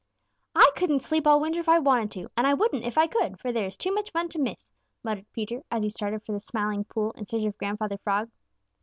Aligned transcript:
"I 0.55 0.71
couldn't 0.75 1.03
sleep 1.03 1.27
all 1.27 1.39
winter 1.39 1.59
if 1.59 1.69
I 1.69 1.77
wanted 1.77 2.09
to, 2.13 2.27
and 2.35 2.47
I 2.47 2.55
wouldn't 2.55 2.85
if 2.87 2.97
I 2.97 3.05
could, 3.05 3.39
for 3.39 3.51
there 3.51 3.67
is 3.67 3.77
too 3.77 3.93
much 3.93 4.09
fun 4.09 4.29
to 4.29 4.39
miss," 4.39 4.71
muttered 5.03 5.31
Peter, 5.31 5.61
as 5.69 5.83
he 5.83 5.91
started 5.91 6.23
for 6.25 6.31
the 6.31 6.39
Smiling 6.39 6.85
Pool 6.85 7.11
in 7.11 7.27
search 7.27 7.43
of 7.43 7.55
Grandfather 7.59 7.99
Frog. 7.99 8.31